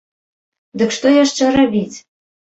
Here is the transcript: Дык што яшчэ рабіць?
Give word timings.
Дык 0.81 0.95
што 0.95 1.11
яшчэ 1.23 1.51
рабіць? 1.57 1.97